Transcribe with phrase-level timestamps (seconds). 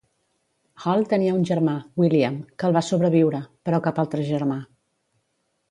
[0.85, 4.59] Hall tenia un germà, William, que el va sobreviure, però cap altre germà.